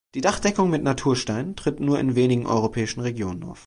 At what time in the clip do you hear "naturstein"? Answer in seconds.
0.81-1.55